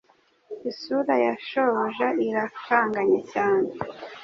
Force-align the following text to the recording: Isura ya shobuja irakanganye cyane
Isura 0.69 1.13
ya 1.25 1.33
shobuja 1.47 2.07
irakanganye 2.27 3.19
cyane 3.31 3.69